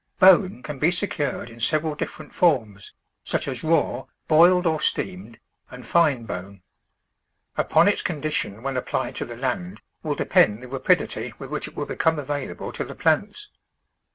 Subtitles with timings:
[0.17, 3.63] Bone can be se HOW TO MAINTAIN FERTILITY cured in several different forms, such as
[3.63, 5.37] raw, boiled or steamed,
[5.69, 6.63] and fine bone.
[7.55, 11.67] Ui^on its con dition when applied to the land will depend the rapidity with which
[11.67, 13.49] it will become available to the plants.